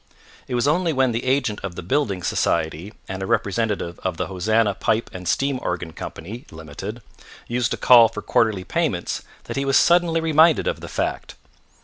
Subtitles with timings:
[0.47, 4.25] It was only when the agent of the building society and a representative of the
[4.25, 6.11] Hosanna Pipe and Steam Organ Co.
[6.49, 7.03] (Limited),
[7.47, 11.35] used to call for quarterly payments that he was suddenly reminded of the fact.